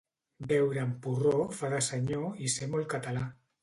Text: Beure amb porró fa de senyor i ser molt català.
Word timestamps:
Beure 0.51 0.81
amb 0.85 0.97
porró 1.05 1.35
fa 1.59 1.71
de 1.77 1.85
senyor 1.91 2.45
i 2.49 2.53
ser 2.59 2.75
molt 2.77 2.95
català. 2.99 3.33